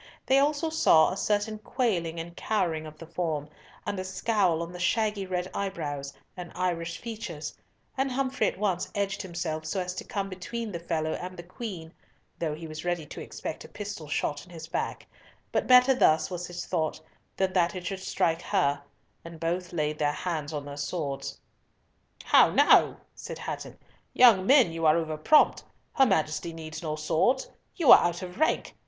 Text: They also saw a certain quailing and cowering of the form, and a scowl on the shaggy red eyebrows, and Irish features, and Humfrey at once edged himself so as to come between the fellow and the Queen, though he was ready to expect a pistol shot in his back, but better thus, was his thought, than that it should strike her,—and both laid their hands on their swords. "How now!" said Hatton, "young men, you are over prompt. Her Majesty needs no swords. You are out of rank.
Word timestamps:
They 0.25 0.39
also 0.39 0.71
saw 0.71 1.11
a 1.11 1.15
certain 1.15 1.59
quailing 1.59 2.19
and 2.19 2.35
cowering 2.35 2.87
of 2.87 2.97
the 2.97 3.05
form, 3.05 3.47
and 3.85 3.99
a 3.99 4.03
scowl 4.03 4.63
on 4.63 4.71
the 4.71 4.79
shaggy 4.79 5.27
red 5.27 5.47
eyebrows, 5.53 6.11
and 6.35 6.51
Irish 6.55 6.97
features, 6.97 7.55
and 7.95 8.11
Humfrey 8.11 8.47
at 8.47 8.57
once 8.57 8.91
edged 8.95 9.21
himself 9.21 9.63
so 9.67 9.79
as 9.79 9.93
to 9.93 10.03
come 10.03 10.27
between 10.27 10.71
the 10.71 10.79
fellow 10.79 11.11
and 11.13 11.37
the 11.37 11.43
Queen, 11.43 11.93
though 12.39 12.55
he 12.55 12.65
was 12.65 12.83
ready 12.83 13.05
to 13.05 13.21
expect 13.21 13.63
a 13.63 13.67
pistol 13.69 14.07
shot 14.07 14.43
in 14.43 14.49
his 14.49 14.67
back, 14.67 15.05
but 15.51 15.67
better 15.67 15.93
thus, 15.93 16.31
was 16.31 16.47
his 16.47 16.65
thought, 16.65 16.99
than 17.37 17.53
that 17.53 17.75
it 17.75 17.85
should 17.85 17.99
strike 17.99 18.41
her,—and 18.41 19.39
both 19.39 19.71
laid 19.71 19.99
their 19.99 20.11
hands 20.13 20.51
on 20.51 20.65
their 20.65 20.77
swords. 20.77 21.39
"How 22.23 22.49
now!" 22.49 22.97
said 23.13 23.37
Hatton, 23.37 23.77
"young 24.13 24.47
men, 24.47 24.71
you 24.71 24.87
are 24.87 24.97
over 24.97 25.15
prompt. 25.15 25.63
Her 25.93 26.07
Majesty 26.07 26.53
needs 26.53 26.81
no 26.81 26.95
swords. 26.95 27.51
You 27.75 27.91
are 27.91 27.99
out 28.03 28.23
of 28.23 28.39
rank. 28.39 28.75